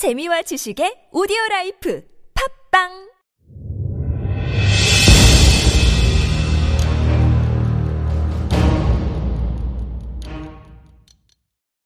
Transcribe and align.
재미와 0.00 0.40
지식의 0.40 1.10
오디오 1.12 1.36
life 1.50 2.02
팟빵 2.70 3.10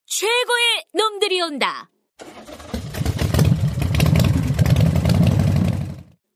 최고의 0.07 0.85
놈들이 0.93 1.41
온다. 1.41 1.91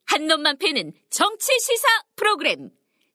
한 0.07 0.27
놈만 0.27 0.59
패는 0.59 0.93
정치 1.11 1.57
시사 1.61 1.87
프로그램 2.17 2.71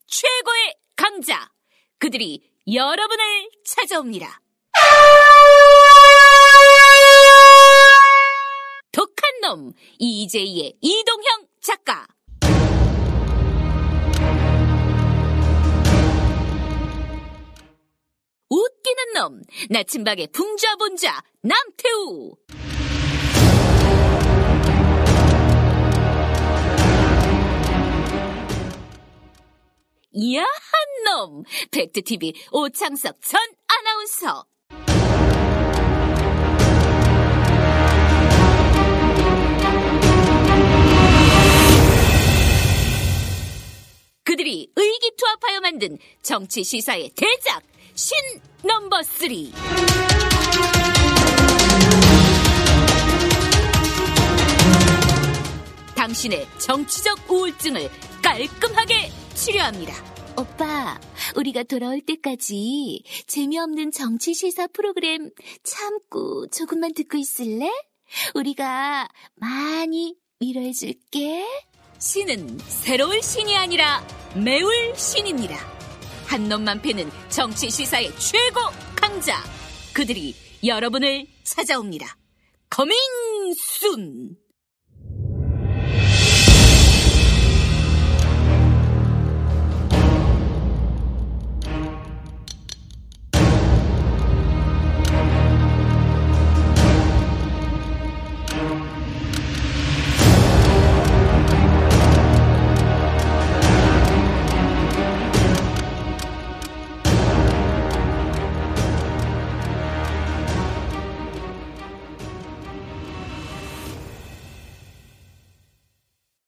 최고의 0.07 0.75
강자 0.95 1.51
그들이 1.99 2.49
여러분을 2.73 3.49
찾아옵니다. 3.65 4.42
놈 10.23 10.27
이재희의 10.27 10.77
이동형 10.81 11.47
작가. 11.61 12.07
웃기는 18.49 19.13
놈 19.15 19.41
나침박의 19.69 20.27
풍자본자 20.27 21.21
남태우. 21.41 22.35
야한 30.15 30.45
놈 31.05 31.43
팩트TV 31.71 32.33
오창석 32.51 33.19
전 33.21 33.41
아나운서 33.67 34.45
그들이 44.53 44.69
의기투합하여 44.75 45.61
만든 45.61 45.97
정치 46.21 46.63
시사의 46.63 47.11
대작 47.15 47.63
신 47.95 48.15
number 48.63 49.01
three. 49.03 49.51
당신의 55.95 56.45
정치적 56.59 57.31
우울증을 57.31 57.89
깔끔하게 58.21 59.09
치료합니다. 59.33 59.93
오빠, 60.37 60.99
우리가 61.35 61.63
돌아올 61.63 62.01
때까지 62.01 63.03
재미없는 63.27 63.91
정치 63.91 64.33
시사 64.33 64.67
프로그램 64.67 65.31
참고 65.63 66.47
조금만 66.47 66.93
듣고 66.93 67.17
있을래? 67.17 67.71
우리가 68.35 69.07
많이 69.35 70.15
위로해줄게. 70.39 71.45
신은 71.99 72.59
새로울 72.59 73.21
신이 73.23 73.55
아니라 73.55 74.05
매울 74.35 74.95
신입니다. 74.95 75.55
한 76.25 76.49
놈만 76.49 76.81
패는 76.81 77.11
정치 77.29 77.69
시사의 77.69 78.11
최고 78.17 78.61
강자. 78.95 79.43
그들이 79.93 80.35
여러분을 80.63 81.27
찾아옵니다. 81.43 82.17
coming 82.69 82.97
soon! 83.55 84.42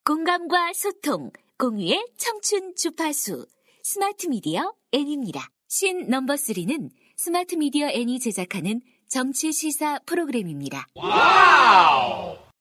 공감과 0.06 0.72
소통, 0.72 1.32
공유의 1.58 2.06
청춘 2.16 2.76
주파수, 2.76 3.44
스마트 3.82 4.28
미디어 4.28 4.72
N입니다. 4.92 5.48
신 5.66 6.08
number 6.08 6.34
3는 6.34 6.90
스마트 7.16 7.56
미디어 7.56 7.88
N이 7.88 8.20
제작하는 8.20 8.82
정치 9.08 9.52
시사 9.52 9.98
프로그램입니다. 10.06 10.86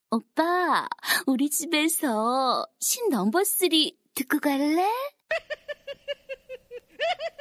오빠, 0.09 0.87
우리 1.27 1.51
집에서 1.51 2.65
신 2.79 3.09
number 3.09 3.43
3 3.43 3.69
듣고 4.15 4.39
갈래? 4.39 4.89